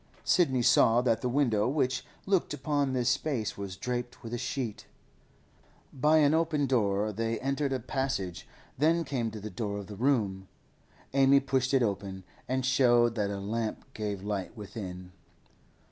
Sidney 0.23 0.63
saw 0.63 1.01
that 1.01 1.21
the 1.21 1.29
window 1.29 1.69
which 1.69 2.03
looked 2.25 2.55
upon 2.55 2.93
this 2.93 3.07
space 3.09 3.55
was 3.55 3.77
draped 3.77 4.23
with 4.23 4.33
a 4.33 4.37
sheet. 4.39 4.87
By 5.93 6.17
an 6.17 6.33
open 6.33 6.65
door 6.65 7.11
they 7.13 7.39
entered 7.39 7.71
a 7.71 7.79
passage, 7.79 8.47
then 8.79 9.03
came 9.03 9.29
to 9.29 9.39
the 9.39 9.51
door 9.51 9.77
of 9.77 9.85
the 9.85 9.95
room. 9.95 10.47
Amy 11.13 11.39
pushed 11.39 11.71
it 11.71 11.83
open, 11.83 12.23
and 12.47 12.65
showed 12.65 13.13
that 13.13 13.29
a 13.29 13.39
lamp 13.39 13.85
gave 13.93 14.23
light 14.23 14.57
within. 14.57 15.11